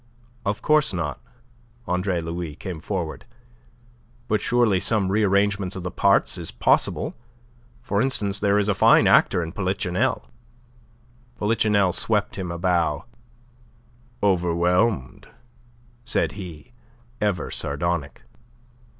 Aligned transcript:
"Of 0.47 0.63
course 0.63 0.93
not." 0.93 1.21
Andre 1.85 2.21
Louis 2.21 2.55
came 2.55 2.79
forward. 2.79 3.23
"But 4.27 4.41
surely 4.41 4.79
some 4.79 5.11
rearrangement 5.11 5.75
of 5.75 5.83
the 5.83 5.91
parts 5.91 6.39
is 6.39 6.49
possible. 6.49 7.13
For 7.83 8.01
instance, 8.01 8.39
there 8.39 8.57
is 8.57 8.67
a 8.67 8.73
fine 8.73 9.05
actor 9.05 9.43
in 9.43 9.51
Polichinelle." 9.51 10.27
Polichinelle 11.37 11.93
swept 11.93 12.35
him 12.35 12.51
a 12.51 12.57
bow. 12.57 13.05
"Overwhelmed," 14.23 15.27
said 16.03 16.31
he, 16.31 16.73
ever 17.21 17.51
sardonic. 17.51 18.23